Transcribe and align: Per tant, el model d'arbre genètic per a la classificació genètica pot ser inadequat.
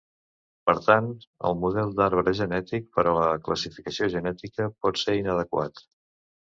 Per 0.69 0.73
tant, 0.85 1.09
el 1.49 1.57
model 1.65 1.93
d'arbre 1.99 2.33
genètic 2.41 2.89
per 2.97 3.07
a 3.07 3.15
la 3.19 3.29
classificació 3.49 4.13
genètica 4.19 4.71
pot 4.87 5.03
ser 5.07 5.21
inadequat. 5.25 5.89